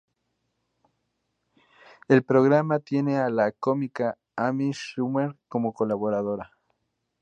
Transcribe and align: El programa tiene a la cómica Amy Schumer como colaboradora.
El 2.07 2.23
programa 2.23 2.79
tiene 2.79 3.19
a 3.19 3.29
la 3.29 3.51
cómica 3.51 4.17
Amy 4.35 4.71
Schumer 4.73 5.35
como 5.47 5.73
colaboradora. 5.73 6.57